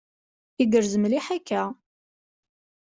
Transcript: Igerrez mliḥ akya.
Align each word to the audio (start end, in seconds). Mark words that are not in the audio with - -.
Igerrez 0.61 0.95
mliḥ 0.97 1.25
akya. 1.35 1.63